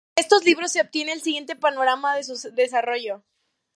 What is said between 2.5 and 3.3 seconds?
desarrollo.